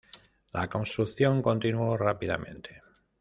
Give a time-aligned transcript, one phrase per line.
[0.53, 2.81] La construcción continuo rápidamente.